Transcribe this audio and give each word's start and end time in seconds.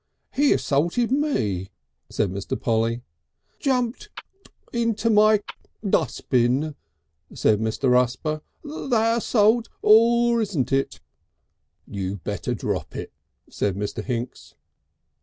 "He 0.33 0.51
assaulted 0.51 1.11
me," 1.11 1.69
said 2.09 2.31
Mr. 2.31 2.59
Polly. 2.59 3.03
"Jumped 3.59 4.09
(kik) 4.15 4.51
into 4.73 5.11
my 5.11 5.43
dus'bin!" 5.83 6.73
said 7.35 7.59
Mr. 7.59 7.87
Rusper. 7.91 8.41
"That 8.63 9.17
assault? 9.19 9.69
Or 9.83 10.41
isn't 10.41 10.73
it?" 10.73 11.01
"You 11.85 12.15
better 12.17 12.55
drop 12.55 12.95
it," 12.95 13.13
said 13.47 13.75
Mr. 13.75 14.03
Hinks. 14.03 14.55